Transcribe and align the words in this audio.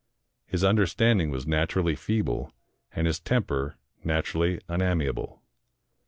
His 0.47 0.63
understanding 0.63 1.29
was 1.29 1.45
naturally 1.45 1.93
feeble, 1.95 2.51
and 2.91 3.05
his 3.05 3.19
temper 3.19 3.75
naturally 4.03 4.59
unamiable. 4.67 5.43